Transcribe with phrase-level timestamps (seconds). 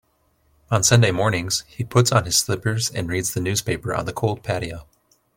[0.71, 4.41] On Sunday mornings, he puts on his slippers and reads the newspaper on the cold
[4.41, 4.87] patio.